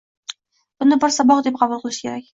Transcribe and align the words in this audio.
Buni 0.83 0.99
bir 1.05 1.15
saboq 1.19 1.45
deb 1.51 1.63
qabul 1.63 1.85
qilish 1.87 2.01
kerak. 2.07 2.29